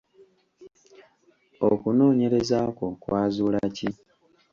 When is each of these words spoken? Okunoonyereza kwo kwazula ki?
Okunoonyereza 1.69 2.59
kwo 2.75 2.87
kwazula 3.01 3.61
ki? 3.75 3.89